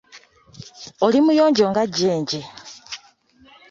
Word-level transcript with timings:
Oli 1.05 1.19
muyonjo 1.25 1.63
nga 1.71 1.83
jjenje. 1.93 2.41